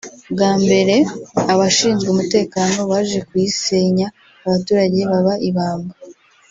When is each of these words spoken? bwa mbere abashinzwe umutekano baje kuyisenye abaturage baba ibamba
bwa 0.33 0.51
mbere 0.63 0.95
abashinzwe 1.53 2.07
umutekano 2.11 2.77
baje 2.91 3.19
kuyisenye 3.27 4.05
abaturage 4.45 4.99
baba 5.11 5.33
ibamba 5.49 5.93